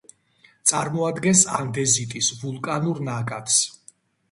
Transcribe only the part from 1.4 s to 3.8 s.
ანდეზიტის ვულკანურ ნაკადს.